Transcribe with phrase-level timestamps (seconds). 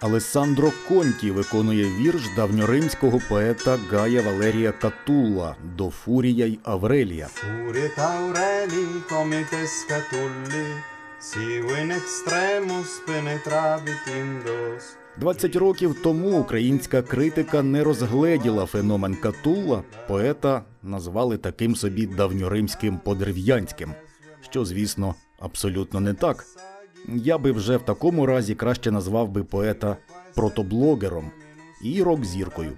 [0.00, 7.28] Алессандро Конті виконує вірш давньоримського поета Гая Валерія Катулла до Фурія й Аврелія.
[14.08, 14.82] Indos.
[15.18, 23.94] 20 років тому українська критика не розгледіла феномен Катулла, поета назвали таким собі давньоримським подерев'янським,
[24.50, 26.44] що, звісно, абсолютно не так.
[27.08, 29.96] Я би вже в такому разі краще назвав би поета
[30.34, 31.30] протоблогером
[31.82, 32.72] і рок-зіркою.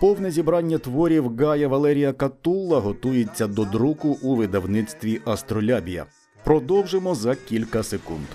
[0.00, 6.06] Повне зібрання творів Гая Валерія Катулла готується до друку у видавництві Астролябія.
[6.44, 8.26] Продовжимо за кілька секунд.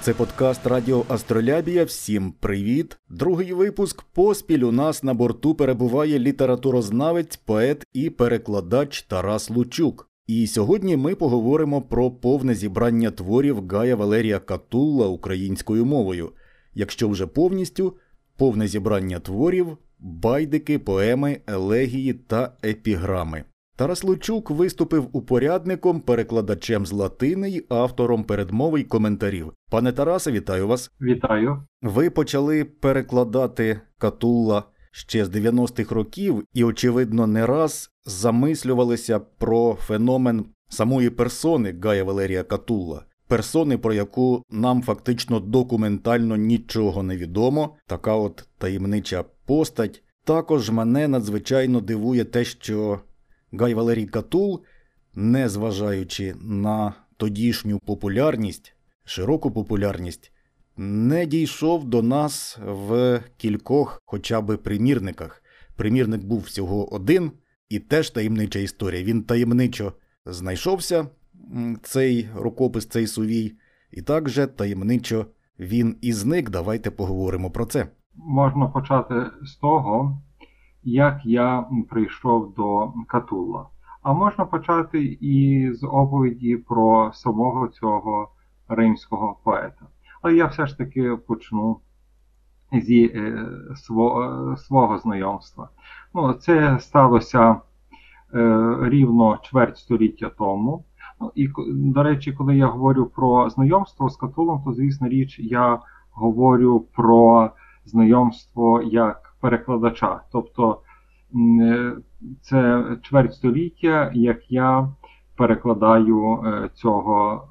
[0.00, 1.84] Це подкаст Радіо Астролябія.
[1.84, 2.98] Всім привіт!
[3.08, 10.10] Другий випуск поспіль у нас на борту перебуває літературознавець, поет і перекладач Тарас Лучук.
[10.26, 16.32] І сьогодні ми поговоримо про повне зібрання творів Гая Валерія Катулла українською мовою.
[16.74, 17.96] Якщо вже повністю,
[18.36, 23.44] повне зібрання творів, байдики, поеми, елегії та епіграми.
[23.78, 29.52] Тарас Лучук виступив упорядником, перекладачем з латини й автором передмови й коментарів.
[29.70, 30.90] Пане Тарасе, вітаю вас.
[31.00, 31.62] Вітаю.
[31.82, 40.44] Ви почали перекладати Катулла ще з 90-х років і, очевидно, не раз замислювалися про феномен
[40.68, 43.04] самої персони Гая Валерія Катулла.
[43.28, 50.02] Персони, про яку нам фактично документально нічого не відомо, така от таємнича постать.
[50.24, 53.00] Також мене надзвичайно дивує те, що
[53.52, 54.64] Гай Валерій Катул,
[55.14, 58.74] незважаючи на тодішню популярність,
[59.04, 60.32] широку популярність,
[60.76, 65.42] не дійшов до нас в кількох хоча б примірниках.
[65.76, 67.32] Примірник був всього один,
[67.68, 69.02] і теж таємнича історія.
[69.02, 69.92] Він таємничо
[70.26, 71.06] знайшовся,
[71.82, 73.52] цей рукопис, цей сувій,
[73.90, 75.26] і також таємничо
[75.58, 76.50] він і зник.
[76.50, 77.88] Давайте поговоримо про це.
[78.14, 80.22] Можна почати з того,
[80.82, 83.66] як я прийшов до Катулла.
[84.02, 88.28] А можна почати і з оповіді про самого цього
[88.68, 89.86] римського поета.
[90.22, 91.80] Але я все ж таки почну
[92.72, 93.46] зі е,
[93.76, 95.68] свого, свого знайомства.
[96.14, 97.56] Ну, Це сталося
[98.34, 100.84] е, рівно чверть століття тому.
[101.20, 105.78] Ну, І, до речі, коли я говорю про знайомство з Катулом, то, звісно річ, я
[106.10, 107.50] говорю про
[107.88, 110.20] знайомство як перекладача.
[110.32, 110.80] Тобто
[112.40, 114.88] це чверть століття, як я
[115.36, 116.38] перекладаю
[116.74, 117.48] цього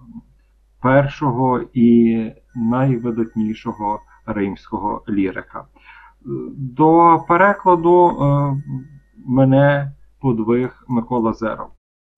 [0.81, 5.65] першого і найвидатнішого римського лірика.
[6.57, 8.11] До перекладу
[9.25, 11.67] мене подвиг Микола Зеров.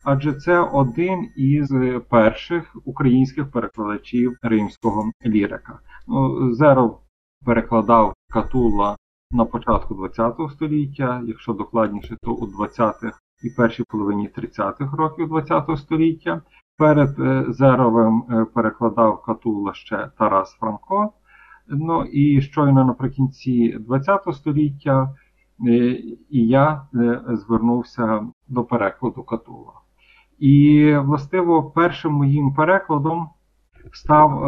[0.03, 1.73] Адже це один із
[2.09, 5.79] перших українських перекладачів римського лірика.
[6.07, 6.99] Ну, Зеров
[7.45, 8.95] перекладав Катула
[9.31, 15.77] на початку ХХ століття, якщо докладніше, то у 20-х і першій половині 30-х років ХХ
[15.77, 16.41] століття.
[16.77, 17.09] Перед
[17.53, 18.23] Зеровим
[18.53, 21.13] перекладав Катула ще Тарас Франко.
[21.67, 25.15] Ну і щойно наприкінці ХХ століття
[26.29, 26.87] і я
[27.27, 29.73] звернувся до перекладу Катула.
[30.39, 33.29] І, властиво, першим моїм перекладом
[33.91, 34.43] став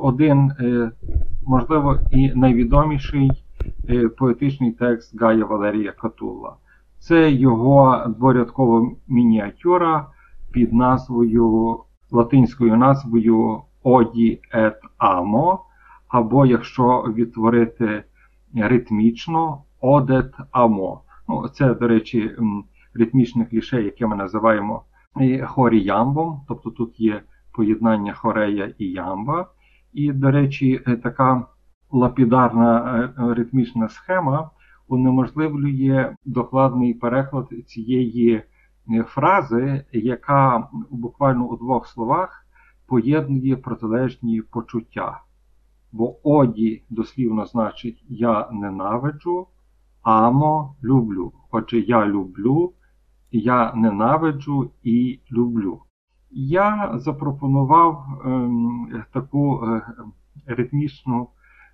[0.00, 0.52] один,
[1.46, 3.30] можливо, і найвідоміший
[4.18, 6.54] поетичний текст Гая Валерія Катула.
[6.98, 10.06] Це його дворядкова мініатюра
[10.52, 11.78] під назвою
[12.10, 15.64] латинською назвою Оді ет Амо,
[16.08, 18.04] або якщо відтворити
[18.54, 21.00] ритмічно Одет Амо.
[21.28, 22.30] Ну, Це, до речі,
[22.94, 24.82] ритмічне кліше, яке ми називаємо
[25.44, 27.22] хорі ямбом, тобто тут є
[27.52, 29.46] поєднання хорея і ямба.
[29.92, 31.46] І, до речі, така
[31.90, 34.50] лапідарна ритмічна схема
[34.88, 38.42] унеможливлює докладний переклад цієї
[39.06, 42.46] фрази, яка буквально у двох словах
[42.86, 45.20] поєднує протилежні почуття.
[45.92, 49.46] Бо оді дослівно значить я ненавиджу,
[50.02, 51.32] амо люблю.
[51.50, 52.72] Отже, я люблю,
[53.30, 55.82] я ненавиджу і люблю.
[56.34, 59.82] Я запропонував ем, таку е,
[60.46, 61.28] ритмічну,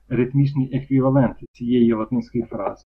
[0.08, 2.84] ритмічний еквівалент цієї латинської фрази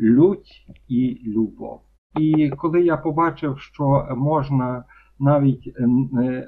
[0.00, 1.80] лють і любов.
[2.20, 4.84] І коли я побачив, що можна
[5.18, 5.74] навіть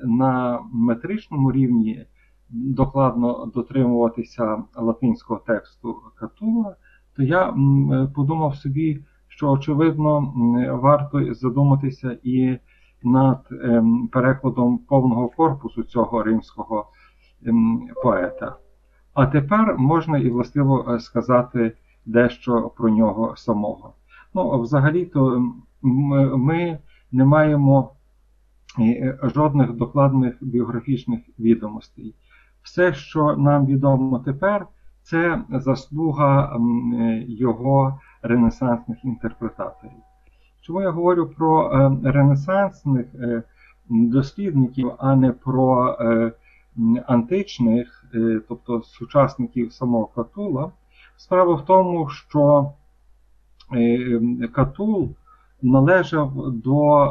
[0.04, 2.06] на метричному рівні
[2.50, 6.76] докладно дотримуватися латинського тексту Катула,
[7.16, 7.54] то я
[8.14, 10.32] подумав собі, що очевидно
[10.82, 12.58] варто задуматися і
[13.02, 16.86] над ем, перекладом повного корпусу цього римського
[17.46, 18.56] ем, поета.
[19.14, 21.72] А тепер можна і властиво е, сказати
[22.06, 23.94] дещо про нього самого.
[24.34, 25.52] Ну, взагалі-то
[25.82, 26.78] ми
[27.12, 27.92] не маємо
[28.78, 32.14] е, жодних докладних біографічних відомостей.
[32.62, 34.66] Все, що нам відомо тепер,
[35.02, 36.58] це заслуга
[37.26, 40.05] його ренесансних інтерпретаторів.
[40.66, 43.42] Чому я говорю про е, ренесансних е,
[43.88, 45.96] дослідників, а не про
[47.06, 48.04] античних,
[48.48, 50.70] тобто сучасників самого Катула?
[51.16, 52.72] Справа в тому, що
[54.52, 55.14] Катул
[55.62, 57.08] належав до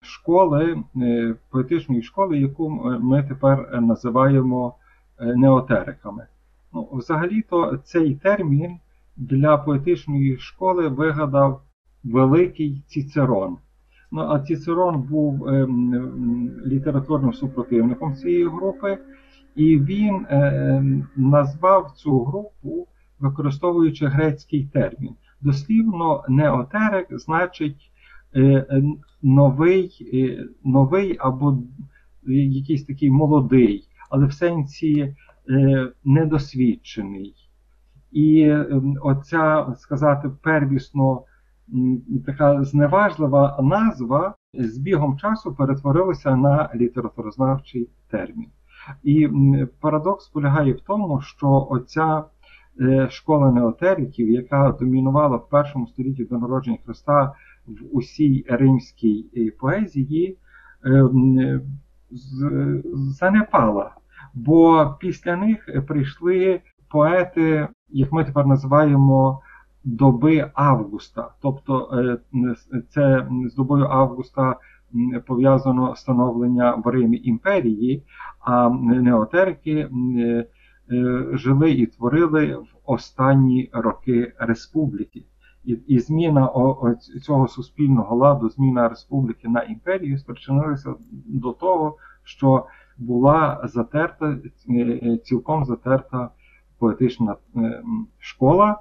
[0.00, 2.68] школи, е, поетичної школи, яку
[3.00, 4.74] ми тепер називаємо
[5.20, 6.26] е, неотериками.
[6.72, 8.78] Ну, Взагалі-то цей термін
[9.16, 11.62] для поетичної школи вигадав
[12.04, 13.56] великий Цицерон.
[14.12, 18.98] Ну, А Цицерон був ем, літературним супротивником цієї групи,
[19.54, 20.82] і він е,
[21.16, 22.86] назвав цю групу,
[23.20, 25.14] використовуючи грецький термін.
[25.40, 27.90] Дослівно, неотерик значить
[28.34, 28.82] е, е,
[29.22, 31.58] новий е, новий або
[32.26, 35.14] якийсь такий молодий, але в сенсі
[36.04, 37.34] недосвідчений.
[38.12, 38.52] І
[39.02, 41.22] оця, сказати, первісно
[42.26, 48.48] така зневажлива назва з бігом часу перетворилася на літературознавчий термін.
[49.02, 49.28] І
[49.80, 52.24] парадокс полягає в тому, що оця
[52.80, 57.32] Е, школа неотериків, яка домінувала в першому столітті до народження Христа
[57.66, 60.38] в усій римській е, поезії,
[60.84, 61.60] е,
[62.94, 63.90] занепала.
[64.34, 66.60] Бо після них прийшли
[66.90, 69.40] поети, як ми тепер називаємо,
[69.96, 71.30] доби Августа.
[71.42, 71.90] Тобто
[72.88, 74.56] це з добою Августа
[75.26, 78.04] пов'язано становлення в Римі імперії,
[78.40, 79.88] а неотерики
[80.90, 85.24] Е, жили і творили в останні роки республіки.
[85.64, 86.50] І і зміна
[87.22, 90.94] цього суспільного ладу, зміна республіки на імперію спричинилася
[91.26, 92.66] до того, що
[92.98, 94.38] була затерта,
[94.70, 96.30] е, цілком затерта
[96.78, 97.82] поетична е,
[98.18, 98.80] школа,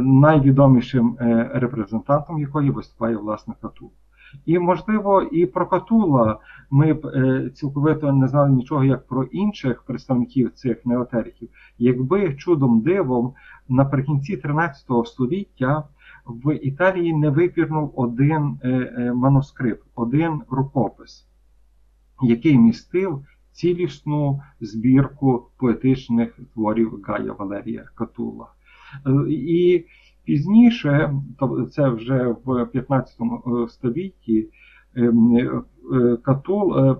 [0.00, 1.16] найвідомішим
[1.54, 3.90] репрезентантом якої виступає власне Катул.
[4.46, 6.38] І, можливо, і про Катула
[6.70, 11.48] ми б е, цілковито не знали нічого як про інших представників цих неотериків,
[11.78, 13.34] якби чудом дивом
[13.68, 15.84] наприкінці 13 століття
[16.26, 21.26] в Італії не випірнув один е, е, манускрипт, один рукопис,
[22.22, 28.46] який містив цілісну збірку поетичних творів Гая Валерія Катула.
[29.28, 29.84] І
[30.28, 31.14] Пізніше,
[31.70, 34.48] це вже в 15 е, столітті,
[34.96, 35.12] е,
[36.22, 36.96] Катул е,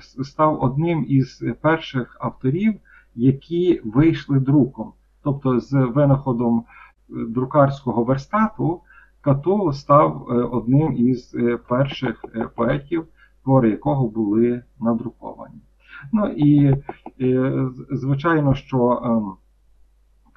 [0.00, 2.74] став одним із перших авторів,
[3.14, 4.92] які вийшли друком.
[5.22, 6.64] Тобто, з винаходом
[7.08, 8.80] друкарського верстату
[9.20, 11.36] Катул став одним із
[11.68, 12.24] перших
[12.56, 13.04] поетів,
[13.44, 15.60] твори якого були надруковані.
[16.12, 16.76] Ну і
[17.90, 19.32] звичайно, що ем,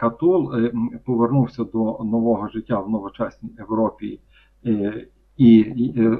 [0.01, 0.73] Катул е,
[1.05, 4.19] повернувся до нового життя в новочасній Європі
[4.65, 6.17] е, і е,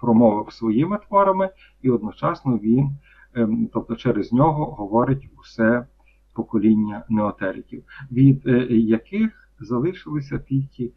[0.00, 1.50] промовив своїми творами,
[1.82, 2.90] і одночасно він,
[3.72, 5.86] тобто через нього, говорить усе
[6.34, 10.92] покоління неотериків, від яких залишилися тільки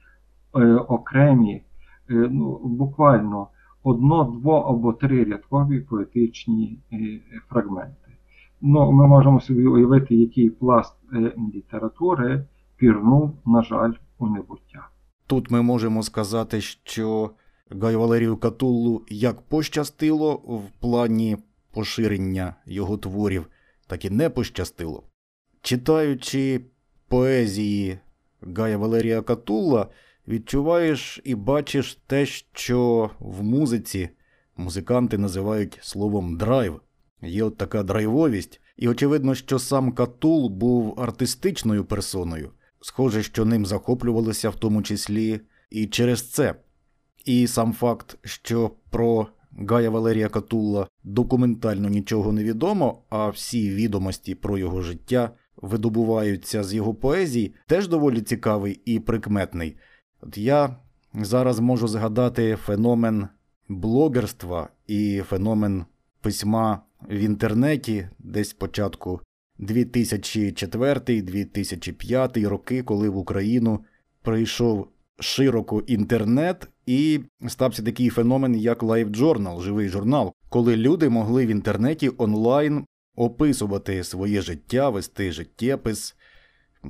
[0.88, 1.64] окремі,
[2.10, 3.48] ну, буквально
[3.84, 6.80] одно, дво або три рядкові поетичні
[7.50, 8.05] фрагменти.
[8.62, 12.46] Ну, Ми можемо собі уявити, який пласт е, літератури
[12.78, 14.88] пірнув, на жаль, у небуття.
[15.28, 17.32] Тут ми можемо сказати, що
[17.82, 21.38] Гай Валерію Катуллу як пощастило в плані
[21.74, 23.48] поширення його творів,
[23.88, 25.04] так і не пощастило.
[25.62, 26.62] Читаючи
[27.08, 28.00] поезії
[28.42, 29.88] Гая Валерія Катулла,
[30.28, 34.10] відчуваєш і бачиш те, що в музиці
[34.58, 36.82] музиканти називають словом драйв.
[37.22, 42.52] Є от така драйвовість, і очевидно, що сам Катул був артистичною персоною.
[42.82, 46.56] Схоже, що ним захоплювалися в тому числі і через це.
[47.26, 49.28] І сам факт, що про
[49.70, 56.74] Гая Валерія Катулла документально нічого не відомо, а всі відомості про його життя видобуваються з
[56.74, 59.78] його поезій, теж доволі цікавий і прикметний.
[60.22, 60.76] От я
[61.14, 63.28] зараз можу згадати феномен
[63.70, 65.86] блогерства і феномен
[66.22, 69.22] письма в інтернеті десь початку
[69.60, 73.86] 2004-2005 роки, коли в Україну
[74.22, 74.88] прийшов
[75.20, 82.12] широко інтернет, і стався такий феномен, як LiveJournal, живий журнал, коли люди могли в інтернеті
[82.18, 82.86] онлайн
[83.16, 86.16] описувати своє життя, вести життєпис,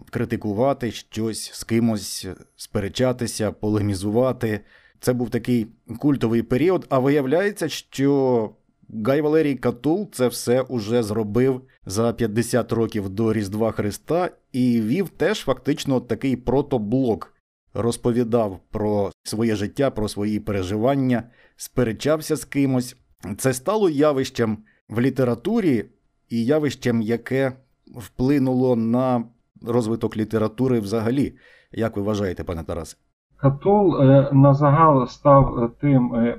[0.10, 4.60] критикувати щось з кимось, сперечатися, полемізувати.
[5.00, 5.68] Це був такий
[6.00, 8.52] культовий період, а виявляється, що
[8.90, 15.10] Гай Валерій Катул це все уже зробив за 50 років до Різдва Христа і вів
[15.10, 17.32] теж фактично такий протоблок.
[17.74, 21.24] Розповідав про своє життя, про свої переживання,
[21.56, 22.96] сперечався з кимось.
[23.38, 24.58] Це стало явищем
[24.90, 25.86] в літературі
[26.30, 27.54] і явищем, яке
[27.88, 29.26] вплинуло на
[29.62, 31.36] розвиток літератури взагалі.
[31.72, 32.98] Як ви вважаєте, пане Тарасе?
[33.46, 36.38] Катул е, на загал став е, тим е,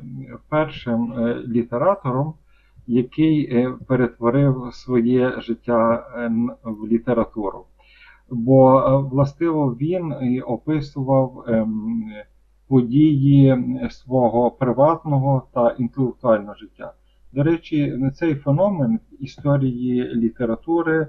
[0.48, 1.14] першим
[1.46, 2.34] літератором,
[2.86, 6.06] який перетворив своє життя
[6.62, 7.64] в літературу.
[8.30, 10.14] Бо властиво він
[10.46, 12.04] описував ем,
[12.68, 13.56] події
[13.90, 16.92] свого приватного та інтелектуального життя.
[17.32, 21.06] До речі, цей феномен в історії літератури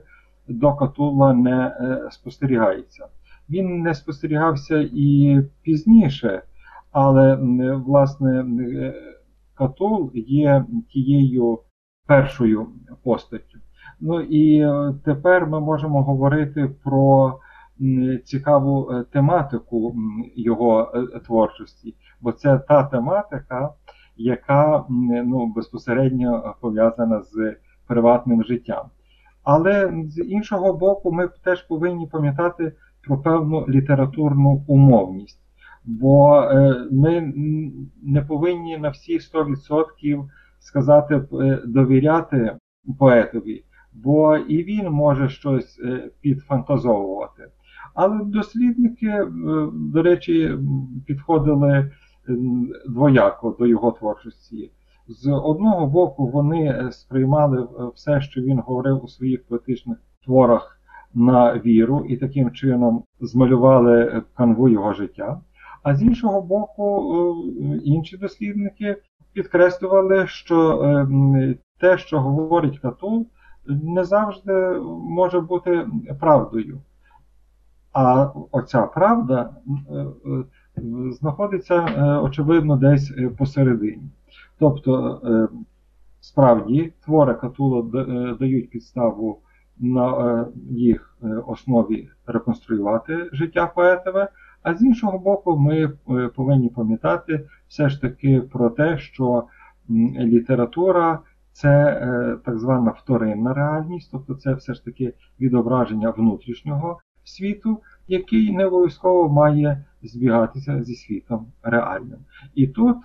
[0.48, 1.78] до Катула не
[2.12, 3.08] спостерігається.
[3.50, 6.42] Він не спостерігався і пізніше,
[6.92, 7.36] але
[7.86, 8.46] власне
[9.54, 11.60] Катул є тією
[12.08, 12.68] першою
[13.04, 13.60] постаттю.
[14.00, 17.40] Ну і е, тепер ми можемо говорити про
[18.24, 19.96] цікаву е, тематику
[20.36, 23.74] його е, творчості, бо це та тематика,
[24.18, 27.56] яка ну, безпосередньо пов'язана з
[27.88, 28.86] приватним життям.
[29.44, 32.74] Але з іншого боку, ми теж повинні пам'ятати
[33.08, 35.40] про певну літературну умовність.
[35.86, 37.34] Бо е, ми
[38.04, 40.26] не повинні на всі 100%
[40.60, 42.58] сказати е, довіряти
[43.00, 47.44] поетові, бо і він може щось е, підфантазовувати.
[47.94, 49.28] Але дослідники,
[49.74, 50.58] до речі,
[51.06, 51.92] підходили
[52.90, 54.72] двояко до його творчості.
[55.08, 60.77] З одного боку, вони сприймали все, що він говорив у своїх поетичних творах
[61.14, 65.42] на віру і таким чином змалювали канву його життя.
[65.88, 67.16] А з іншого боку,
[67.62, 68.98] е, інші дослідники
[69.34, 73.28] підкреслювали, що е, те, що говорить Катул,
[73.68, 74.54] не завжди
[75.10, 75.88] може бути
[76.20, 76.82] правдою.
[77.94, 79.50] А оця правда
[79.92, 80.06] е,
[81.12, 81.82] знаходиться,
[82.24, 84.04] очевидно, десь посередині.
[84.60, 85.22] Тобто,
[86.20, 87.82] справді, твори Катула
[88.40, 89.40] дають підставу
[89.80, 94.30] на е, їх е, основі реконструювати життя поетове,
[94.64, 99.44] а з іншого боку, ми е, повинні пам'ятати все ж таки про те, що
[100.20, 101.20] література
[101.52, 102.02] це
[102.46, 109.30] так звана вторинна реальність, тобто це все ж таки відображення внутрішнього світу, який не обов'язково
[109.30, 112.20] має збігатися зі світом реальним.
[112.56, 112.98] І тут,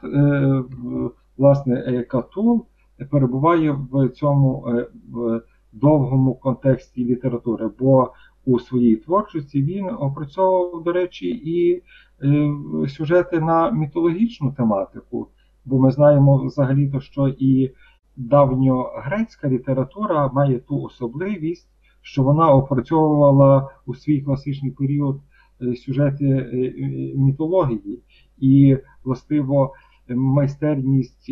[1.36, 2.66] власне, Катул
[3.10, 4.64] перебуває в цьому
[5.72, 8.12] довгому контексті літератури, бо
[8.44, 11.82] у своїй творчості він опрацьовував, до речі, і
[12.22, 12.54] е,
[12.88, 15.28] сюжети на мітологічну тематику,
[15.64, 17.70] бо ми знаємо взагалі-то, що і
[18.16, 21.68] давньогрецька література має ту особливість,
[22.02, 25.20] що вона опрацьовувала у свій класичний період
[25.62, 26.74] е, сюжети е,
[27.16, 28.02] мітології,
[28.38, 29.74] і властиво
[30.14, 31.24] майстерність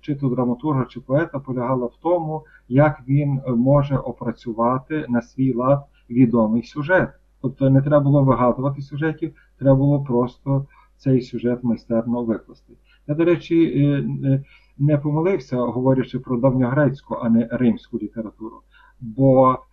[0.00, 5.84] чи то драматурга, чи поета полягала в тому, як він може опрацювати на свій лад
[6.10, 7.08] відомий сюжет.
[7.42, 10.66] Тобто не треба було вигадувати сюжетів, треба було просто
[10.96, 12.72] цей сюжет майстерно викласти.
[13.06, 14.44] Я, до речі, е, е,
[14.78, 18.56] не помилився, говорячи про давньогрецьку, а не римську літературу.
[19.00, 19.69] Бо Е,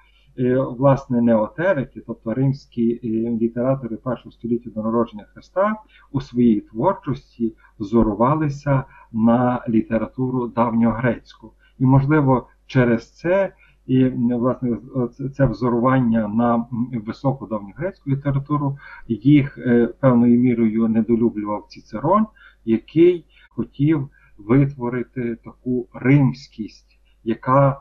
[0.77, 3.07] власне неотерики, тобто римські е,
[3.41, 5.75] літератори першого століття до народження Христа,
[6.11, 11.53] у своїй творчості зорувалися на літературу давньогрецьку.
[11.79, 13.53] І, можливо, через це
[13.87, 14.77] і власне
[15.37, 16.65] це взорування на
[17.05, 18.77] високу давньогрецьку літературу
[19.07, 22.25] їх е, певною мірою недолюблював Цицерон,
[22.65, 27.79] який хотів витворити таку римськість, яка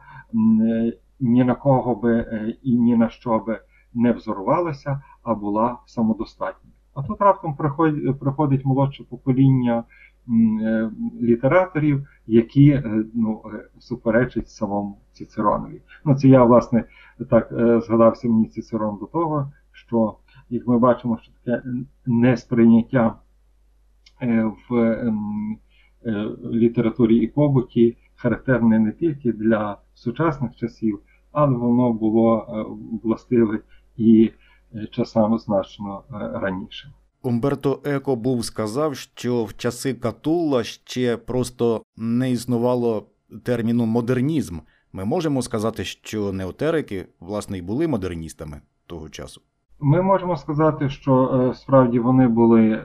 [1.20, 3.60] ні на кого би е, і ні на що би
[3.94, 6.70] не взорвалася, а була самодостатня.
[6.94, 7.56] А тут раптом
[8.20, 9.84] приходить, молодше покоління
[10.28, 13.42] е, літераторів, які е, ну,
[13.78, 15.82] суперечать самому Цицеронові.
[16.04, 16.84] Ну, Це я, власне,
[17.30, 17.48] так
[17.86, 20.16] згадався мені Цицерон до того, що,
[20.50, 21.68] як ми бачимо, що таке
[22.06, 23.14] несприйняття
[24.68, 25.12] в
[26.52, 31.00] літературі і побуті характерне не тільки для сучасних часів,
[31.32, 32.64] але воно було е,
[33.02, 33.58] властиве
[33.96, 34.30] і
[34.74, 36.92] е, часами значно е, раніше.
[37.22, 43.06] Умберто Еко був сказав, що в часи Катулла ще просто не існувало
[43.44, 44.58] терміну модернізм.
[44.92, 49.40] Ми можемо сказати, що неотерики, власне, і були модерністами того часу.
[49.80, 52.84] Ми можемо сказати, що справді вони були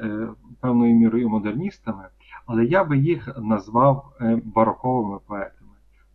[0.62, 2.03] певною мірою модерністами,
[2.46, 4.06] але я би їх назвав
[4.44, 5.61] бароковими поетами,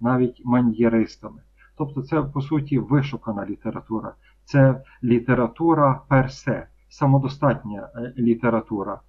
[0.01, 1.41] навіть маньєристами.
[1.79, 7.89] Тобто, це по суті вишукана література, це література персе, самодостатня
[8.19, 9.01] література.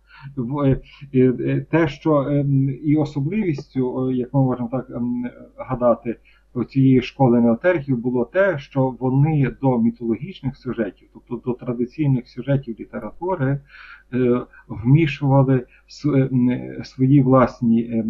[1.72, 6.20] Те, що ем, і особливістю, як ми можемо так ем, гадати,
[6.70, 13.60] цієї школи неотергів було те, що вони до мітологічних сюжетів, тобто до традиційних сюжетів літератури,
[14.14, 15.66] е, вмішували
[16.06, 18.06] е, свої власні е,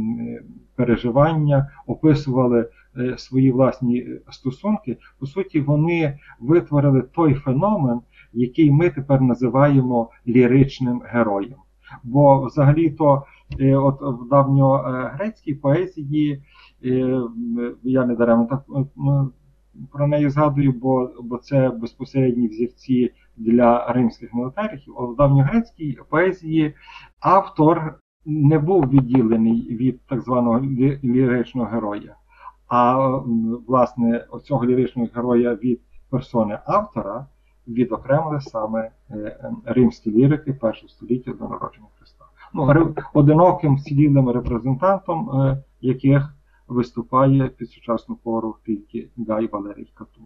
[0.76, 2.70] переживання, описували
[3.18, 4.98] свої власні стосунки.
[5.20, 8.00] По суті, вони витворили той феномен,
[8.34, 11.56] який ми тепер називаємо ліричним героєм.
[12.04, 13.24] Бо взагалі-то,
[13.76, 16.44] от в давньогрецькій поезії
[17.84, 18.66] я не даремно так
[19.92, 24.82] про неї згадую, бо бо це безпосередні взірці для римських мілітарів.
[24.98, 26.76] У давньогрецькій поезії
[27.20, 30.60] автор не був відділений від так званого
[31.04, 32.16] ліричного героя,
[32.68, 33.08] а
[33.68, 37.28] власне оцього ліричного героя від персони автора
[37.68, 41.88] відокремили саме е, римські лірики першого століття до народження.
[42.54, 46.34] Ну, Одиноким вцілілим репрезентантом е, яких
[46.68, 50.22] виступає під сучасну пору тільки Гай Валерій Кату.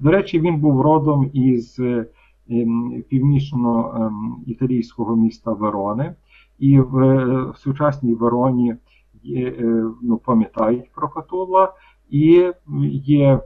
[0.00, 2.06] До речі, він був родом із е,
[2.50, 6.14] ем, північно-італійського ем, міста Верони,
[6.58, 8.76] і в, е, сучасній Вероні
[10.02, 11.72] ну, пам'ятають про Катула,
[12.10, 12.52] і
[13.04, 13.40] є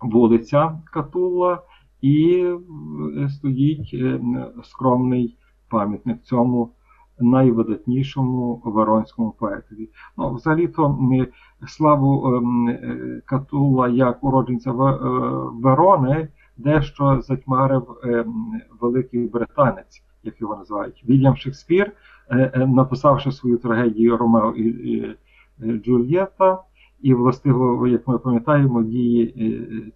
[0.00, 1.62] вулиця Катула,
[2.02, 2.46] і
[3.28, 3.96] стоїть
[4.62, 5.36] скромний
[5.68, 6.72] пам'ятник цьому
[7.20, 9.88] найвидатнішому воронському поетові.
[10.18, 10.98] Ну, Взагалі-то
[11.66, 14.74] славу ем, е, Катула як уродженця е,
[15.62, 21.04] Верони дещо затьмарив ем, великий британець, як його називають.
[21.08, 21.92] Вільям Шекспір,
[22.30, 25.16] е, написавши свою трагедію Ромео і
[25.60, 26.62] Джульєта,
[27.00, 29.92] і властиво, як ми пам'ятаємо, дії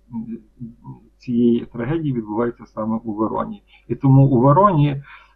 [1.19, 3.63] цієї трагедії відбуваються саме у Вероні.
[3.89, 5.30] І тому у Вероні Е, е,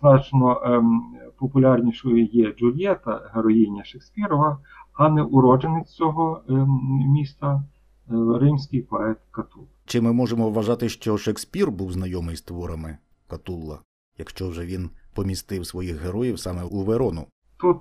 [0.00, 1.02] значно ем,
[1.38, 4.58] популярнішою є Джульєта, героїня Шекспірова,
[4.94, 6.80] а не уродженець цього ем,
[7.12, 7.62] міста
[8.10, 9.64] е, римський поет Катул.
[9.84, 12.98] Чи ми можемо вважати, що Шекспір був знайомий з творами
[13.30, 13.78] Катулла,
[14.18, 17.26] якщо вже він помістив своїх героїв саме у Верону?
[17.60, 17.76] Тут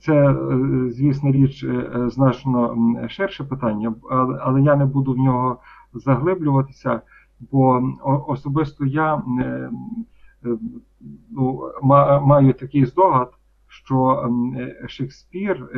[0.00, 0.36] це,
[0.90, 1.66] звісно, річ
[2.06, 2.76] значно
[3.08, 3.94] ширше питання,
[4.40, 5.58] але я не буду в нього
[5.94, 7.00] заглиблюватися
[7.40, 7.82] бо
[8.26, 9.70] особисто я е, е,
[11.30, 11.72] ну,
[12.22, 13.32] маю такий здогад,
[13.68, 14.28] що
[14.86, 15.68] Шекспір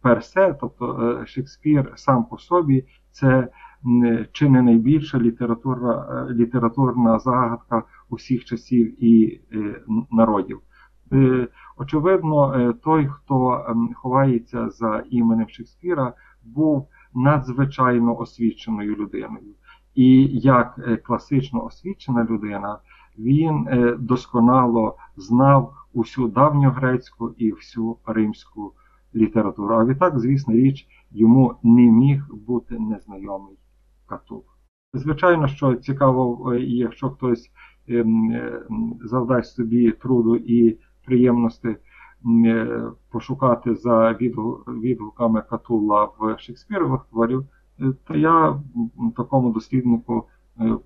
[0.00, 3.48] персе, тобто е, Шекспір сам по собі, це
[4.32, 9.40] чи не найбільша літературна, літературна загадка усіх часів і
[10.10, 10.60] народів.
[11.76, 16.12] Очевидно, той, хто ховається за іменем Шекспіра,
[16.44, 19.54] був надзвичайно освіченою людиною.
[19.96, 22.78] І як е, класично освічена людина,
[23.18, 28.72] він е, досконало знав усю давньогрецьку і всю римську
[29.14, 29.74] літературу.
[29.74, 33.56] А відтак, звісно, річ, йому не міг бути незнайомий
[34.06, 34.44] Катул.
[34.94, 37.50] Звичайно, що цікаво, е, якщо хтось
[37.88, 38.34] ем,
[39.04, 41.76] завдасть собі труду і приємності
[43.10, 44.12] пошукати за
[44.68, 47.46] відгуками Катула в Шекспірових творів.
[47.80, 48.60] Е, то я
[49.16, 50.28] такому досліднику
[50.60, 50.76] е,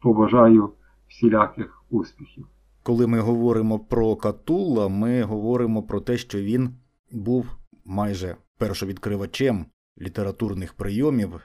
[0.00, 0.70] побажаю
[1.08, 2.46] всіляких успіхів.
[2.82, 6.70] Коли ми говоримо про Катула, ми говоримо про те, що він
[7.12, 7.46] був
[7.84, 9.66] майже першовідкривачем
[10.00, 11.40] літературних прийомів.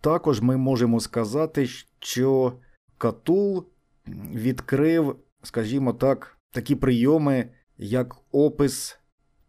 [0.00, 1.66] Також ми можемо сказати,
[1.98, 2.52] що
[2.98, 3.66] Катул
[4.34, 9.00] відкрив, скажімо так, такі прийоми, як опис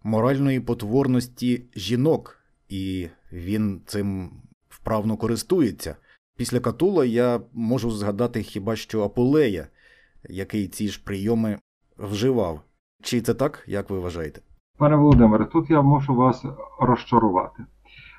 [0.03, 2.36] моральної потворності жінок
[2.69, 4.29] і він цим
[4.69, 5.95] вправно користується.
[6.37, 9.67] Після Катула я можу згадати хіба що Аполея,
[10.29, 11.57] який ці ж прийоми
[11.97, 12.61] вживав.
[13.01, 14.41] Чи це так, як ви вважаєте?
[14.77, 16.45] Пане Володимире, тут я можу вас
[16.79, 17.65] розчарувати.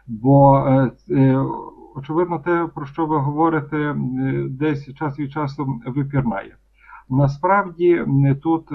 [0.06, 1.44] Бо, е, е,
[1.96, 3.94] очевидно, те, про що ви говорите, е,
[4.50, 6.56] десь час від часу випірнає.
[7.11, 8.04] Насправді
[8.42, 8.68] тут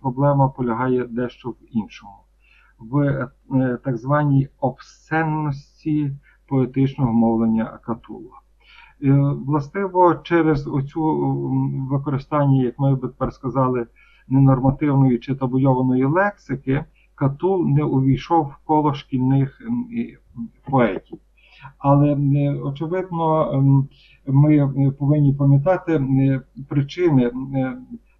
[0.00, 2.25] проблема полягає дещо в іншому
[2.78, 3.00] в
[3.54, 6.12] е, так званій обсценності
[6.48, 8.30] поетичного мовлення Катула.
[9.46, 11.02] Властиво, через оцю
[11.90, 13.86] використання, як ми би тепер сказали,
[14.28, 16.84] ненормативної чи табуйованої лексики,
[17.14, 19.62] Катул не увійшов в коло шкільних
[20.70, 21.18] поетів.
[21.78, 22.14] Але
[22.64, 23.52] очевидно,
[24.26, 26.00] ми повинні пам'ятати
[26.68, 27.30] причини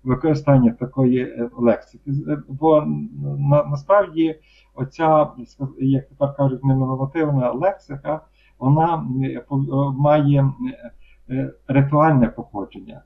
[0.07, 2.11] використання такої лексики.
[2.49, 2.85] Бо
[3.39, 4.41] на, насправді
[4.75, 5.29] оця,
[5.79, 8.21] як тепер кажуть, ненормативна лексика,
[8.59, 9.07] вона
[9.99, 10.53] має
[11.69, 13.03] ритуальне походження.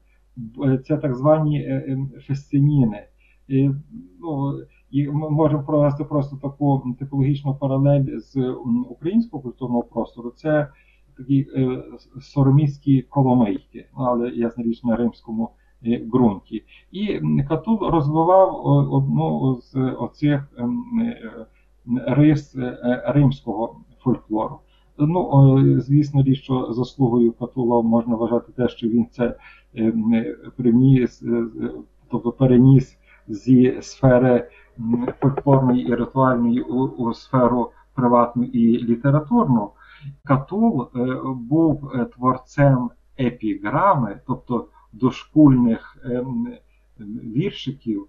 [0.86, 1.86] Це так звані
[2.26, 3.06] фестиніни.
[4.20, 4.60] Ну,
[4.90, 8.54] і ми можемо провести просто таку типологічну паралель з
[8.88, 10.30] українського культурного простору.
[10.30, 10.68] Це
[11.16, 11.82] такі е,
[12.20, 16.64] сороміські коломийки, але ясна річ на римському е, ґрунті.
[16.92, 21.46] І Катул розвивав одну з оцих ем, е,
[22.06, 22.56] рис
[23.06, 24.58] римського фольклору.
[24.98, 29.36] Ну, звісно річ, що заслугою Катула можна вважати те, що він це
[30.56, 31.24] приніс,
[32.10, 34.48] тобто переніс зі сфери
[35.20, 39.70] фольклорної і ритуальної у, у сферу приватну і літературну,
[40.24, 42.90] Катул е, був е, творцем
[43.20, 46.24] епіграми, тобто дошкульних е,
[47.36, 48.06] віршиків,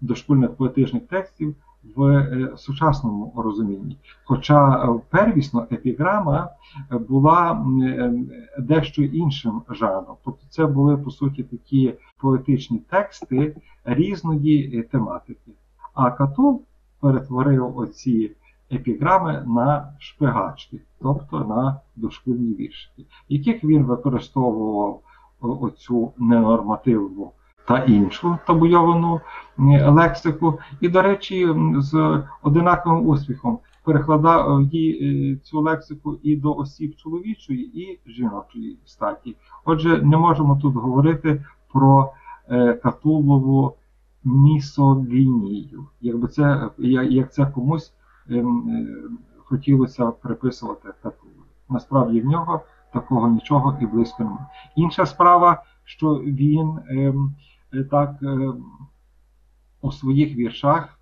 [0.00, 1.54] дошкульних поетичних текстів
[1.96, 3.96] в сучасному розумінні.
[4.24, 6.48] Хоча первісно епіграма
[7.08, 7.66] була
[8.58, 10.16] дещо іншим жанром.
[10.24, 15.52] Тобто це були по суті такі поетичні тексти різної тематики.
[15.94, 16.62] А Катул
[17.00, 18.30] перетворив оці
[18.72, 25.00] епіграми на шпигачки, тобто на дошкільні віршики, яких він використовував
[25.52, 27.30] оцю ненормативну
[27.68, 29.20] та іншу табуйовану
[29.86, 37.80] лексику, і, до речі, з одинаковим успіхом перекладав е, цю лексику і до осіб чоловічої,
[37.80, 39.36] і жіночої статі.
[39.64, 42.12] Отже, не можемо тут говорити про
[42.48, 43.76] е, Катулову
[44.24, 47.94] місогінію, якби це як це комусь
[48.30, 48.86] ем, е,
[49.44, 51.32] хотілося приписувати Катулу.
[51.68, 52.60] Насправді в нього
[52.94, 54.46] такого нічого і близько немає.
[54.76, 57.34] Інша справа, що він ем,
[57.74, 58.52] е, так е,
[59.80, 60.98] у своїх віршах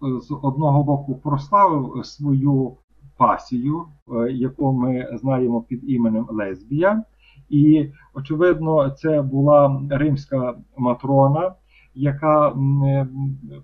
[0.00, 2.76] з одного боку прославив свою
[3.16, 3.84] пасію,
[4.30, 7.02] яку ми знаємо під іменем Лесбія.
[7.48, 11.54] І, очевидно, це була римська матрона,
[11.94, 13.08] яка е,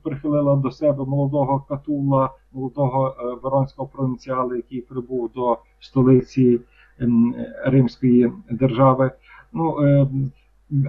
[0.02, 6.60] прихилила до себе молодого катула, молодого е, Веронського провінціала, який прибув до столиці
[7.64, 9.10] Римської держави.
[9.52, 10.08] Ну, е,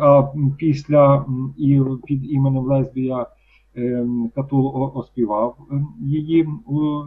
[0.02, 0.24] А
[0.58, 1.26] після
[1.58, 3.28] і під іменем Лесбія
[4.36, 5.58] Катул оспівав
[6.00, 7.04] її у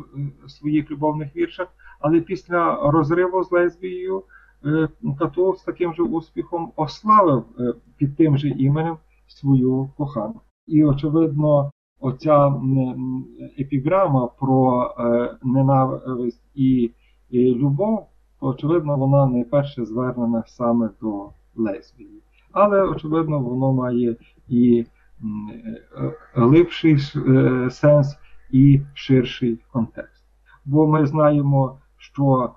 [0.48, 1.68] своїх любовних віршах,
[2.00, 4.22] але після розриву з Лесбією
[5.18, 7.44] Катул з таким же успіхом ославив
[7.96, 10.40] під тим же іменем свою кохану.
[10.66, 12.54] І, очевидно, оця
[13.58, 16.90] епіграма про е, ненависть і
[17.32, 18.06] любов,
[18.48, 22.22] очевидно, вона найперше звернена саме до лесбії.
[22.52, 24.16] Але, очевидно, воно має
[24.48, 24.86] і
[25.22, 28.16] е, глибший е, сенс,
[28.50, 30.24] і ширший контекст.
[30.64, 32.52] Бо ми знаємо, що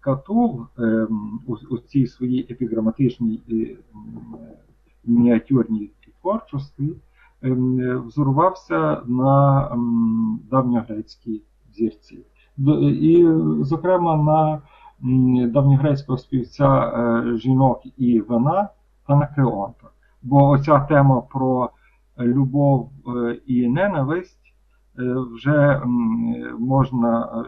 [0.00, 0.66] Катул
[1.70, 3.40] у цій своїй епіграматичній
[5.04, 6.96] мініатюрній творчості
[7.42, 9.68] ем, взорувався на
[10.50, 12.18] давньогрецькій зірці.
[13.00, 13.26] І,
[13.60, 14.62] зокрема, на
[15.46, 18.68] давньогрецького співця е, жінок і вина
[19.06, 19.88] Анакреонта.
[20.22, 21.70] Бо оця тема про
[22.18, 24.54] любов е, і ненависть
[24.98, 25.82] е, вже
[26.58, 27.44] можна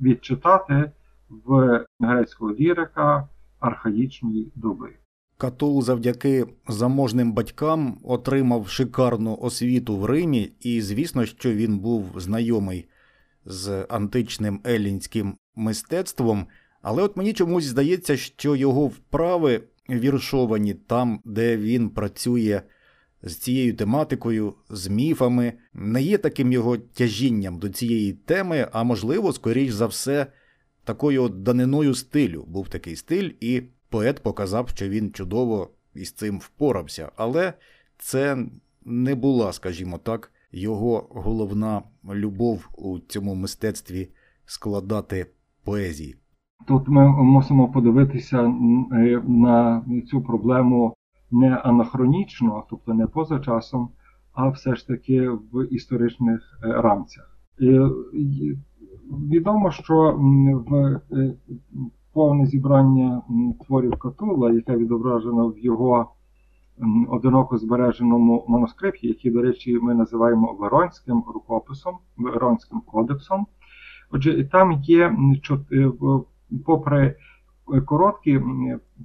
[0.00, 0.90] відчитати
[1.46, 3.28] в грецького лірика
[3.60, 4.88] архаїчної доби.
[5.38, 12.88] Катул завдяки заможним батькам отримав шикарну освіту в Римі, і звісно, що він був знайомий
[13.46, 16.46] з античним елінським мистецтвом.
[16.82, 22.62] Але от мені чомусь здається, що його вправи віршовані там, де він працює
[23.22, 29.32] з цією тематикою, з міфами, не є таким його тяжінням до цієї теми, а можливо,
[29.32, 30.26] скоріш за все,
[30.84, 33.30] такою даниною стилю був такий стиль.
[33.40, 37.52] і Поет показав, що він чудово із цим впорався, але
[37.98, 38.38] це
[38.84, 41.82] не була, скажімо так, його головна
[42.14, 44.08] любов у цьому мистецтві
[44.44, 45.26] складати
[45.64, 46.16] поезії.
[46.68, 50.94] Тут ми мусимо подивитися е, на цю проблему
[51.30, 53.88] не анахронічно, тобто не поза часом,
[54.32, 57.38] а все ж таки в історичних е, рамцях.
[59.30, 60.16] Відомо, що
[60.68, 61.00] в
[62.16, 63.22] повне зібрання
[63.66, 66.12] творів Катула, яке відображено в його
[67.08, 73.46] одиноко збереженому манускрипті, який, до речі, ми називаємо Веронським рукописом, Веронським кодексом.
[74.10, 75.16] Отже, там є,
[75.72, 75.90] е,
[76.66, 77.16] попри
[77.86, 78.42] короткі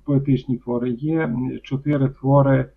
[0.06, 2.72] поетичні твори, є чотири твори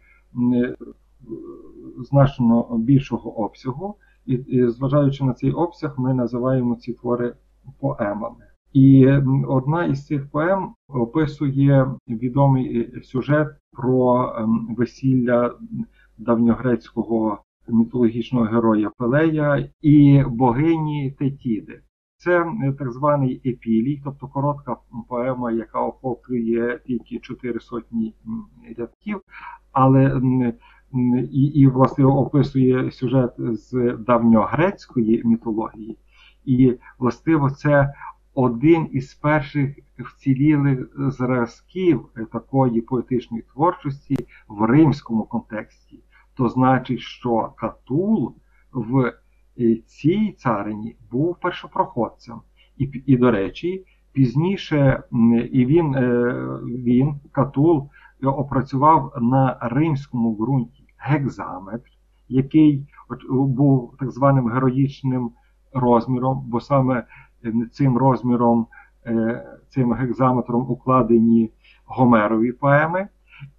[1.98, 3.94] значно більшого обсягу,
[4.26, 7.34] і, зважаючи на цей обсяг, ми називаємо ці твори
[7.80, 8.53] поемами.
[8.74, 9.08] І
[9.48, 15.54] одна із цих поем описує відомий сюжет про ем, весілля
[16.18, 21.80] давньогрецького мітологічного героя Пелея і богині Тетіди.
[22.16, 22.46] Це
[22.78, 24.76] так званий епілій, тобто коротка
[25.08, 28.14] поема, яка охоплює тільки чотири сотні
[28.78, 29.20] рядків,
[29.72, 30.20] але
[31.32, 35.98] і, і власне описує сюжет з давньогрецької мітології.
[36.44, 37.94] І властиво це
[38.34, 44.16] один із перших вцілілих зразків такої поетичної творчості
[44.48, 46.00] в римському контексті.
[46.36, 48.34] То значить, що Катул
[48.72, 49.12] в
[49.60, 52.40] е, цій царині був першопроходцем.
[52.78, 55.02] І, і до речі, пізніше
[55.52, 56.32] і він, е,
[56.64, 57.90] він, Катул,
[58.22, 61.90] опрацював на римському ґрунті гекзаметр,
[62.28, 62.86] який
[63.30, 65.30] був так званим героїчним
[65.72, 67.06] розміром, бо саме
[67.72, 68.66] цим розміром,
[69.06, 71.50] е, цим гекзаметром укладені
[71.86, 73.08] Гомерові поеми.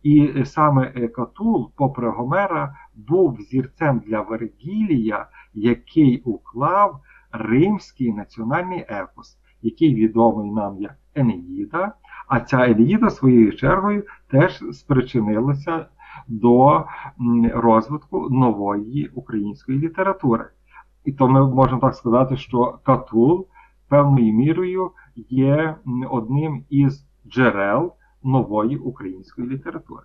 [0.03, 6.99] І саме Катул, попри Гомера, був взірцем для Вергілія, який уклав
[7.31, 11.93] римський національний епос, який відомий нам як Енеїда.
[12.27, 15.85] А ця Енеїда своєю чергою теж спричинилася
[16.27, 16.85] до
[17.53, 20.45] розвитку нової української літератури.
[21.05, 23.47] І то ми можемо так сказати, що Катул
[23.89, 24.91] певною мірою
[25.29, 25.75] є
[26.09, 27.93] одним із джерел
[28.23, 30.03] нової української літератури.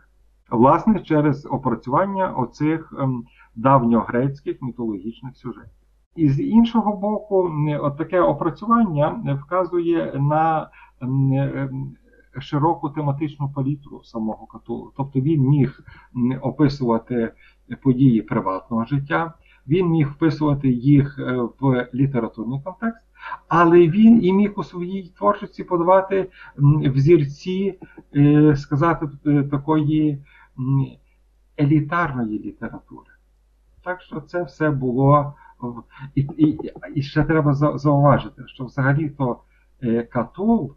[0.51, 5.71] Власне, через опрацювання оцих ем, давньогрецьких мітологічних сюжетів.
[6.17, 11.97] І з іншого боку, от таке опрацювання вказує на ем,
[12.39, 14.93] широку тематичну палітру самого Катулу.
[14.97, 15.81] Тобто він міг
[16.41, 17.33] описувати
[17.83, 19.35] події приватного життя,
[19.67, 23.07] він міг вписувати їх е, в літературний контекст,
[23.49, 27.79] але він і міг у своїй творчості подавати взірці,
[28.17, 30.25] е, сказати, е, такої
[31.61, 33.11] елітарної літератури.
[33.85, 35.35] Так що це все було.
[36.15, 36.59] І і,
[36.95, 39.41] і ще треба зауважити, що взагалі-то
[40.13, 40.75] Катул,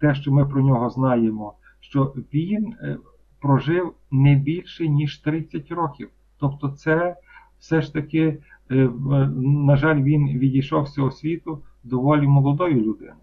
[0.00, 2.74] те, що ми про нього знаємо, що він
[3.40, 6.10] прожив не більше, ніж 30 років.
[6.38, 7.16] Тобто, це
[7.58, 8.38] все ж таки, е,
[8.70, 13.14] на жаль, він відійшов з цього світу доволі молодою людиною.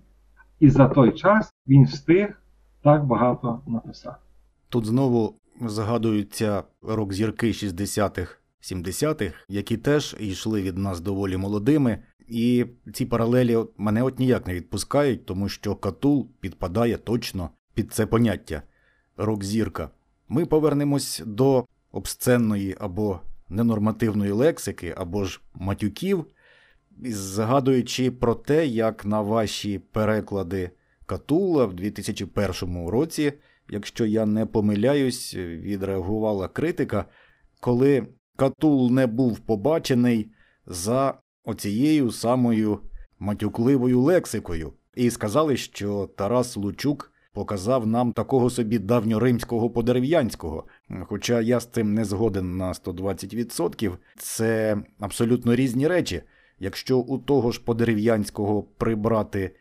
[0.60, 2.42] І за той час він встиг
[2.84, 4.18] так багато написати.
[4.70, 12.00] Тут знову згадуються рок-зірки 60-х, 70-х, які теж йшли від нас доволі молодими.
[12.28, 18.06] І ці паралелі мене от ніяк не відпускають, тому що Катул підпадає точно під це
[18.06, 18.62] поняття
[19.18, 19.90] рок-зірка.
[20.30, 23.20] Ми повернемось до обсценної або
[23.52, 26.26] ненормативної лексики або ж матюків,
[27.04, 30.72] згадуючи про те, як на ваші переклади
[31.06, 33.34] Катула в 2001 році,
[33.70, 37.06] якщо я не помиляюсь, відреагувала критика,
[37.60, 40.32] коли Катул не був побачений
[40.66, 42.80] за оцією самою
[43.20, 50.64] матюкливою лексикою, і сказали, що Тарас Лучук показав нам такого собі давньоримського подерев'янського.
[51.06, 56.22] Хоча я з цим не згоден на 120%, це абсолютно різні речі.
[56.60, 59.56] Якщо у того ж подерев'янського прибрати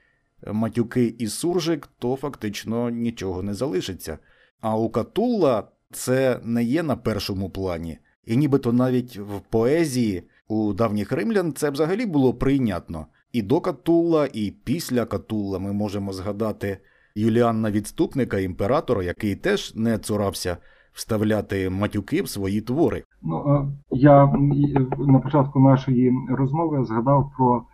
[0.47, 4.19] матюки і суржик, то фактично нічого не залишиться.
[4.61, 7.99] А у Катулла це не є на першому плані.
[8.25, 13.07] І нібито навіть в поезії у давніх римлян це взагалі було прийнятно.
[13.33, 16.79] І до Катулла, і після Катулла ми можемо згадати
[17.15, 20.57] Юліанна відступника імператора, який теж не цурався
[20.93, 23.03] вставляти матюки в свої твори.
[23.23, 24.27] Ну я
[24.99, 27.65] на початку нашої розмови згадав про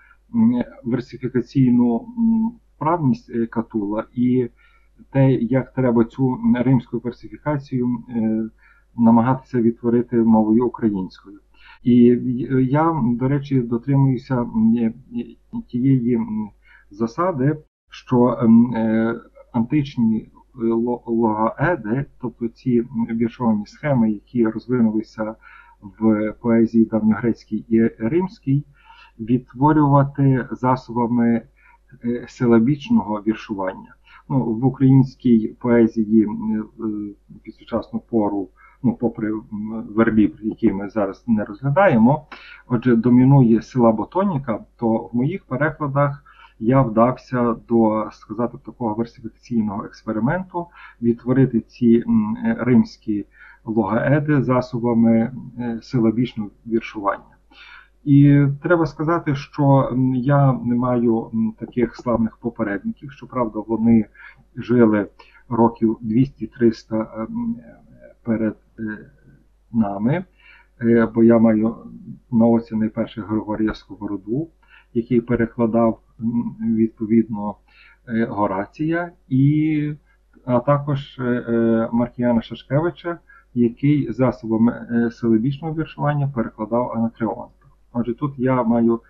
[0.85, 2.09] версифікаційну
[2.79, 4.49] правність е, Катула і
[5.13, 8.51] те, як треба цю римську версифікацію е,
[8.97, 11.41] намагатися відтворити мовою українською.
[11.83, 11.95] І
[12.71, 14.47] я, до речі, дотримуюся
[15.69, 16.21] тієї
[16.91, 17.57] засади,
[17.91, 19.15] що е,
[19.53, 25.35] античні е, логоеди, тобто ці віршовані схеми, які розвинулися
[25.99, 28.65] в поезії давньогрецькій і римській,
[29.21, 31.43] відтворювати засобами
[32.29, 33.95] силабічного віршування.
[34.29, 36.29] Ну, В українській поезії
[37.43, 38.49] під сучасну пору,
[38.83, 39.33] ну, попри
[39.89, 42.27] вербів, які ми зараз не розглядаємо,
[42.69, 46.25] отже, домінує силаботоніка, то в моїх перекладах
[46.59, 50.67] я вдався до сказати такого версифікаційного експерименту,
[51.03, 52.05] відтворити ці
[52.59, 53.27] римські
[53.65, 55.33] логаеди засобами
[55.83, 57.37] силабічного віршування.
[58.05, 63.13] І треба сказати, що я не маю таких славних попередників.
[63.13, 64.07] Щоправда, вони
[64.57, 65.07] жили
[65.49, 67.27] років 200-300
[68.23, 69.11] перед е,
[69.73, 70.25] нами,
[70.81, 71.77] е, бо я маю
[72.31, 74.49] на оці найперше Григорія Сковороду,
[74.97, 76.01] який перекладав
[76.61, 77.55] відповідно
[78.09, 79.93] е, Горація, і,
[80.45, 81.21] а також
[81.93, 83.19] Маркіяна Шашкевича,
[83.55, 87.67] який засобами силибічного віршування перекладав Анатреонта.
[87.93, 89.01] Отже, тут я маю.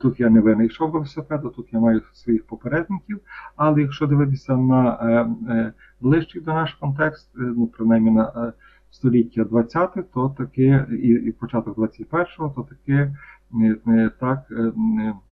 [0.00, 3.20] Тут я не винайшов велосипеду, тут я маю своїх попередників,
[3.56, 8.52] але якщо дивитися на е, е, ближчий до наш контекст, е, ну принаймні на е,
[8.90, 13.16] століття 20, то таки, і, і початок 21-го, то таки е,
[14.20, 14.72] так, е,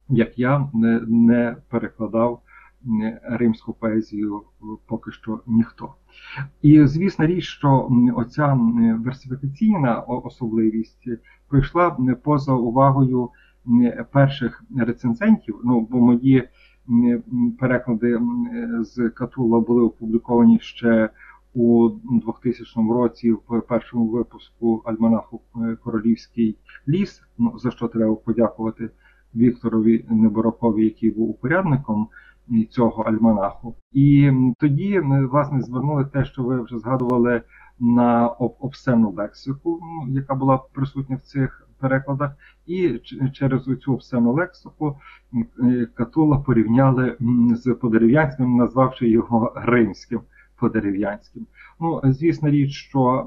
[0.10, 2.42] як я не, перекладав
[3.24, 4.42] римську поезію
[4.88, 5.94] поки що ніхто.
[6.62, 8.60] І звісна річ, що оця
[8.98, 11.08] версифікаційна особливість
[11.50, 13.30] прийшла поза увагою
[14.12, 15.62] перших рецензентів.
[15.64, 16.50] Ну, бо мої
[17.60, 18.20] переклади
[18.80, 21.10] з Катула були опубліковані ще
[21.54, 28.90] у 2000 році в першому випуску Альманаху е, Королівський ліс, ну, за що треба подякувати
[29.36, 32.08] Вікторові Неборокові, який був упорядником
[32.70, 33.76] цього альманаху.
[33.92, 35.00] І тоді
[35.32, 37.42] власне звернули те, що ви вже згадували
[37.80, 42.32] на обсценну лексику, ну, яка була присутня в цих перекладах,
[42.66, 43.00] і
[43.34, 44.98] через цю обсценну лексику
[45.94, 47.18] Катула порівняли
[47.56, 50.22] з подерев'янським, назвавши його римським
[50.62, 51.48] подерев'янським.
[51.80, 53.26] Ну, звісна річ, що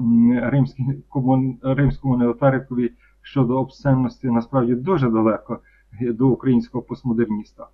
[1.63, 2.93] римському неотарикові
[3.23, 5.59] щодо обсценності насправді дуже далеко
[6.01, 7.67] до українського постмодерніста.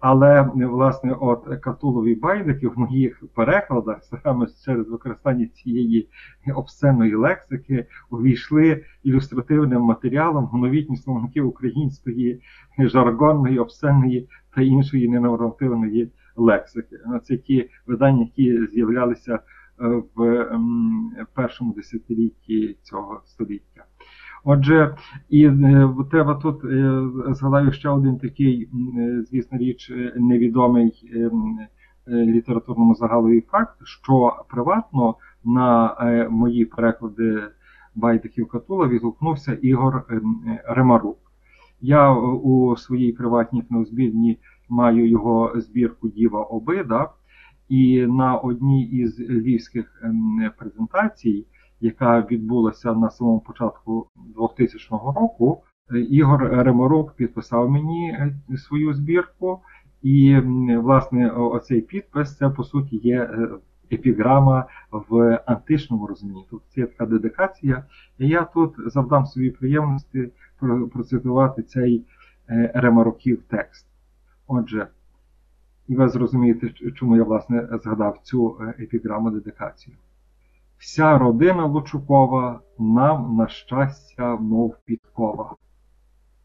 [0.00, 6.08] Але власне от катулові байдики в моїх перекладах саме через використання цієї
[6.54, 12.40] обсценної лексики увійшли ілюстративним матеріалом в новітні словники української
[12.78, 16.96] жаргонної, обсценної та іншої ненормативної лексики.
[17.22, 20.46] Це ті видання, які з'являлися е, в
[21.34, 23.84] першому десятилітті цього століття.
[24.44, 24.96] Отже,
[25.28, 28.68] і е, треба тут е, згадаю ще один такий,
[29.30, 31.10] звісно річ, невідомий
[32.08, 35.96] літературному загалові факт, що приватно на
[36.30, 37.42] мої переклади
[37.94, 40.04] байдиків Катула відгукнувся Ігор
[40.64, 41.18] Ремарук.
[41.80, 44.38] Я у своїй приватній книгозбірні
[44.70, 47.10] маю його збірку Діва Обида,
[47.68, 51.46] і на одній із львівських ем, презентацій
[51.80, 55.62] яка відбулася на самому початку 2000 року,
[56.10, 59.60] Ігор Реморук підписав мені е, свою збірку,
[60.02, 60.38] і
[60.76, 63.48] власне оцей підпис це по суті є е,
[63.92, 66.46] епіграма в античному розумінні.
[66.50, 67.84] Тобто це така дедикація.
[68.18, 70.28] І я тут завдам собі приємності
[70.92, 72.04] процитувати цей
[72.48, 73.89] е, Ремаруків текст.
[74.52, 74.88] Отже,
[75.88, 79.96] і ви зрозумієте, чому я власне згадав цю епіграму дедикацію.
[80.78, 85.56] Вся родина Лучукова нам, на щастя, мов підкова.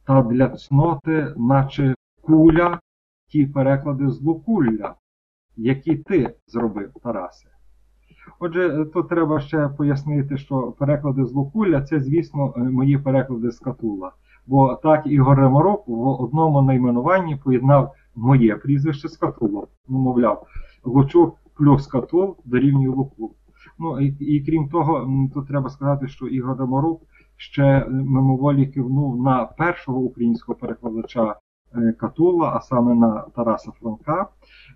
[0.08, 2.80] Та для цноти, наче куля,
[3.28, 4.96] ті переклади з Лукулля,
[5.56, 7.48] які ти зробив, Тарасе.
[8.40, 14.12] Отже, тут треба ще пояснити, що переклади з Лукулля це, звісно, мої переклади з Катула.
[14.48, 19.66] Бо так Ігор Ремарок в одному найменуванні поєднав моє прізвище з Катулом.
[19.88, 20.48] Ну, мовляв,
[20.84, 23.36] Лучук плюс Катул дорівнює Лукул.
[23.80, 27.02] Ну і, і крім того, тут треба сказати, що Ігор Доморук
[27.38, 31.36] ще мимоволі кивнув на першого українського перекладача
[31.76, 34.28] е, Катула, а саме на Тараса Франка.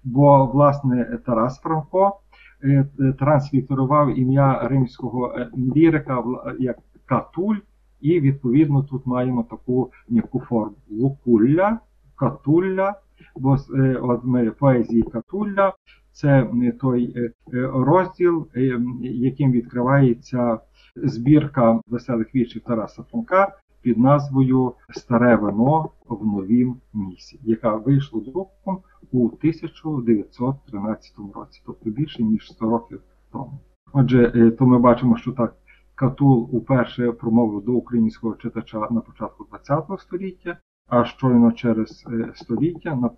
[0.03, 2.19] Бо, власне, Тарас Франко
[2.63, 2.85] е,
[3.19, 6.23] транслітерував ім'я римського е, лірика
[6.59, 7.57] як Катуль,
[8.01, 11.79] і відповідно тут маємо таку м'яку форму Лукулля,
[12.15, 12.95] Катулля.
[13.35, 13.57] Бо
[14.01, 15.73] от ми поезії Катулля
[16.11, 16.49] це
[16.81, 17.31] той е, е,
[17.73, 20.59] розділ, е, яким відкривається
[20.95, 28.79] збірка веселих віршів Тараса Франка під назвою Старе вино в новім місі, яка вийшла друком
[29.11, 33.59] у 1913 році, тобто більше ніж 100 років тому.
[33.93, 35.55] Отже, то ми бачимо, що так
[35.99, 42.95] Катул уперше промовив до українського читача на початку ХХ століття, А щойно через е, століття,
[42.95, 43.09] на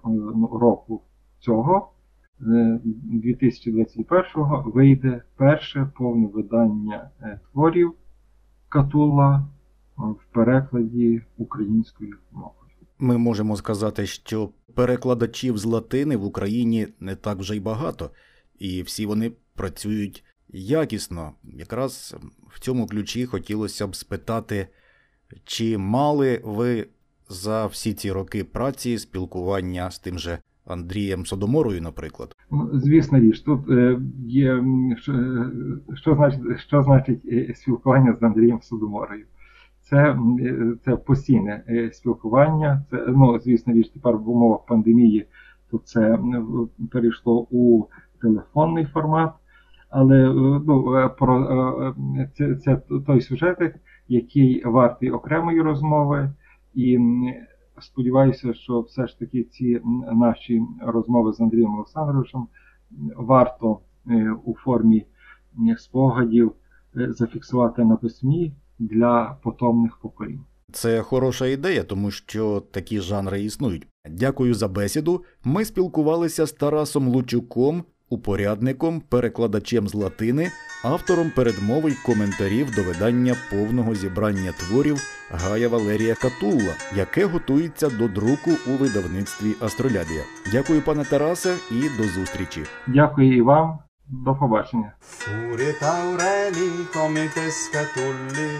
[0.60, 1.02] року
[1.40, 1.92] цього,
[2.42, 2.80] е,
[3.14, 7.94] 2021-го, вийде перше повне видання е, творів
[8.70, 9.44] Катула е,
[9.98, 12.72] в перекладі українською мовою.
[13.00, 18.10] Ми можемо сказати, що перекладачів з латини в Україні не так вже й багато,
[18.60, 20.24] і всі вони працюють
[20.54, 21.32] якісно.
[21.43, 22.16] Якраз
[22.47, 24.68] в цьому ключі хотілося б спитати,
[25.45, 26.88] чи мали ви
[27.30, 32.36] за всі ці роки праці спілкування з тим же Андрієм Содоморою, наприклад?
[32.52, 34.64] Ну, Звісна річ, тут е, є
[34.97, 35.52] що, е,
[35.95, 39.26] що значить, що значить е, спілкування з Андрієм Содоморою.
[39.82, 40.18] Це,
[40.86, 42.86] це постійне спілкування.
[42.91, 45.28] Це, ну, звісна річ, тепер в умовах пандемії
[45.72, 46.20] то це
[46.91, 47.86] перейшло у
[48.22, 49.34] телефонний формат.
[49.92, 50.34] Але е,
[50.68, 53.76] ну, е, про, е, це, це той сюжетик,
[54.08, 56.34] який вартий окремої розмови.
[56.74, 57.00] І
[57.82, 59.82] сподіваюся, що все ж таки ці
[60.14, 62.48] наші розмови з Андрієм Олександровичем
[63.16, 63.80] варто
[64.46, 65.06] у формі
[65.78, 66.52] спогадів
[66.94, 70.42] зафіксувати на письмі для потомних поколінь.
[70.72, 73.88] Це хороша ідея, тому що такі жанри існують.
[74.10, 75.24] Дякую за бесіду.
[75.44, 80.51] Ми спілкувалися з Тарасом Лучуком, упорядником, перекладачем з латини,
[80.84, 84.97] автором передмови й коментарів до видання повного зібрання творів
[85.32, 90.24] Гая Валерія Катулла, яке готується до друку у видавництві Астролябія.
[90.51, 92.64] Дякую, пане Тарасе, і до зустрічі.
[92.88, 93.80] Дякую і вам.
[94.07, 94.93] До побачення.
[95.20, 98.51] Furie taureli comites scatulli,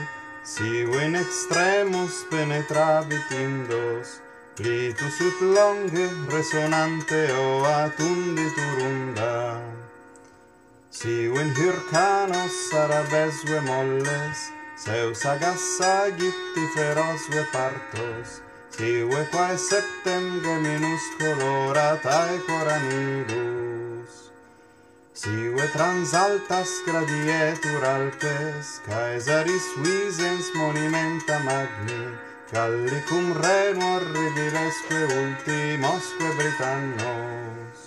[0.54, 4.08] siu in extremus penetravit indos,
[4.56, 9.62] Clitus ut longe resonante oatundi turunda,
[10.91, 14.39] Siwen hyrcanos arabesve molles,
[14.76, 18.41] Zeus agassagiti ferosve partos,
[18.76, 24.14] Sive quae septem geminus coloratae coranibus.
[25.14, 37.80] Sive transaltas gradietur alpes, Caesaris visens monimenta magni, Callicum renor rivilesque ultimosque Britannos.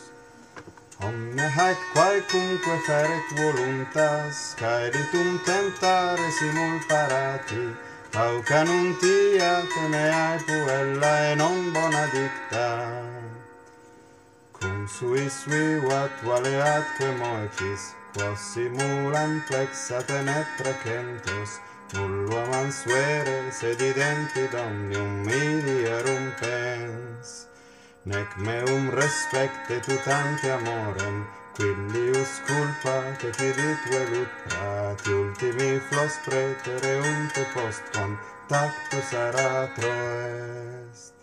[1.04, 7.76] Omne haec quaecumque feret voluntas, caeditum tentare simul parati,
[8.10, 12.70] pauca nuntia temeae puellae non bona dicta.
[14.58, 21.60] Cum suis vivat valeatque moecis, quos simulant plexat et netracentos,
[21.94, 27.46] nullo mansuere sed identi domnium media rumpens
[28.02, 31.24] nec meum respecte tutante amorem
[31.54, 38.18] Quillius culpa che velut lucrati ultimi flos pretere unte postquam
[38.48, 39.92] tactus aratro
[40.90, 41.13] est.